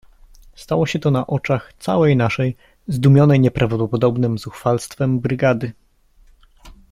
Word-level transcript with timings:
"Stało 0.55 0.85
się 0.85 0.99
to 0.99 1.11
na 1.11 1.27
oczach 1.27 1.73
całej 1.79 2.15
naszej, 2.15 2.57
zdumionej 2.87 3.39
nieprawdopodobnem 3.39 4.37
zuchwalstwem 4.37 5.19
brygady." 5.19 5.71